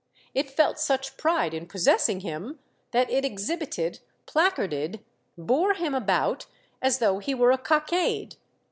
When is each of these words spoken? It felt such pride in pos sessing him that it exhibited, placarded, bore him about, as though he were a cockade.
It 0.33 0.49
felt 0.49 0.79
such 0.79 1.15
pride 1.15 1.53
in 1.53 1.67
pos 1.67 1.83
sessing 1.83 2.23
him 2.23 2.57
that 2.89 3.11
it 3.11 3.23
exhibited, 3.23 3.99
placarded, 4.25 5.05
bore 5.37 5.75
him 5.75 5.93
about, 5.93 6.47
as 6.81 6.97
though 6.97 7.19
he 7.19 7.35
were 7.35 7.51
a 7.51 7.59
cockade. 7.59 8.37